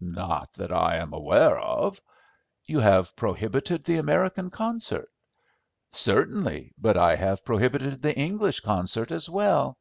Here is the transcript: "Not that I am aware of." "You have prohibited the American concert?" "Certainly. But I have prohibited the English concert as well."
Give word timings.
"Not 0.00 0.52
that 0.54 0.72
I 0.72 0.96
am 0.96 1.12
aware 1.12 1.60
of." 1.60 2.00
"You 2.64 2.80
have 2.80 3.14
prohibited 3.14 3.84
the 3.84 3.98
American 3.98 4.50
concert?" 4.50 5.08
"Certainly. 5.92 6.72
But 6.76 6.96
I 6.96 7.14
have 7.14 7.44
prohibited 7.44 8.02
the 8.02 8.18
English 8.18 8.58
concert 8.58 9.12
as 9.12 9.30
well." 9.30 9.78